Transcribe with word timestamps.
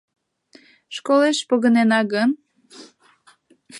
—Школеш 0.95 1.37
погынена 1.49 1.99
гын? 2.13 2.29